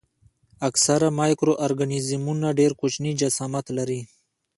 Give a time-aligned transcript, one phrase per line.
[0.67, 4.01] اکثره مایکرو ارګانیزمونه ډېر کوچني جسامت لري.